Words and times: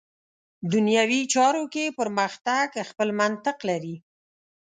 دنیوي 0.73 1.21
چارو 1.33 1.63
کې 1.73 1.95
پرمختګ 1.99 2.69
خپل 2.89 3.09
منطق 3.19 3.57
لري. 3.69 3.95